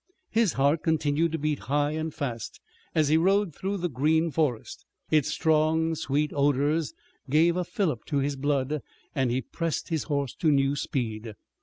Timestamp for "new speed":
10.49-11.35